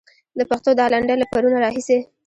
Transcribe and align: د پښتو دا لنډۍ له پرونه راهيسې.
د 0.37 0.39
پښتو 0.49 0.69
دا 0.79 0.85
لنډۍ 0.93 1.15
له 1.19 1.25
پرونه 1.31 1.57
راهيسې. 1.65 1.97